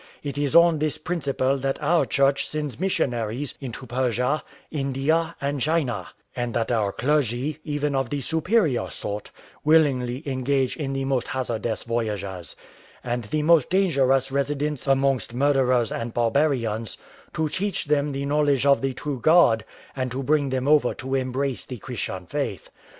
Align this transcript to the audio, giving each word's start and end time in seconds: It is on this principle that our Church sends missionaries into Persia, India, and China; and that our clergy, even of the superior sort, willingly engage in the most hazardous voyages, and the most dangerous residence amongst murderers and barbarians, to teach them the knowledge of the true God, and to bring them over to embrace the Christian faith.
It 0.23 0.35
is 0.35 0.55
on 0.55 0.79
this 0.79 0.97
principle 0.97 1.57
that 1.59 1.79
our 1.79 2.07
Church 2.07 2.47
sends 2.47 2.79
missionaries 2.79 3.53
into 3.61 3.85
Persia, 3.85 4.43
India, 4.71 5.35
and 5.39 5.61
China; 5.61 6.07
and 6.35 6.55
that 6.55 6.71
our 6.71 6.91
clergy, 6.91 7.59
even 7.63 7.93
of 7.93 8.09
the 8.09 8.19
superior 8.19 8.89
sort, 8.89 9.29
willingly 9.63 10.27
engage 10.27 10.75
in 10.75 10.93
the 10.93 11.05
most 11.05 11.27
hazardous 11.27 11.83
voyages, 11.83 12.55
and 13.03 13.25
the 13.25 13.43
most 13.43 13.69
dangerous 13.69 14.31
residence 14.31 14.87
amongst 14.87 15.35
murderers 15.35 15.91
and 15.91 16.15
barbarians, 16.15 16.97
to 17.35 17.47
teach 17.47 17.85
them 17.85 18.11
the 18.11 18.25
knowledge 18.25 18.65
of 18.65 18.81
the 18.81 18.93
true 18.93 19.19
God, 19.19 19.63
and 19.95 20.09
to 20.13 20.23
bring 20.23 20.49
them 20.49 20.67
over 20.67 20.95
to 20.95 21.13
embrace 21.13 21.63
the 21.63 21.77
Christian 21.77 22.25
faith. 22.25 22.71